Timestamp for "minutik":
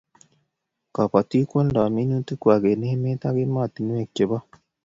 1.95-2.39